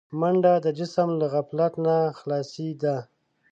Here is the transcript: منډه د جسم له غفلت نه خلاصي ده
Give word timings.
منډه 0.19 0.53
د 0.65 0.67
جسم 0.79 1.09
له 1.21 1.25
غفلت 1.33 1.73
نه 1.85 1.95
خلاصي 2.19 2.69
ده 2.81 2.95